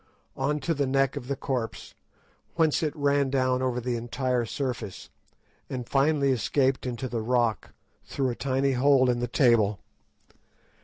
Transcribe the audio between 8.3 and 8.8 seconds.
a tiny